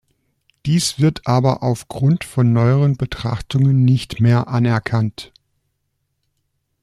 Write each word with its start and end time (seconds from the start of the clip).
Dies 0.65 0.97
wird 0.97 1.27
aber 1.27 1.61
aufgrund 1.61 2.23
von 2.23 2.51
neueren 2.51 2.97
Betrachtungen 2.97 3.85
nicht 3.85 4.19
mehr 4.19 4.47
anerkannt. 4.47 5.31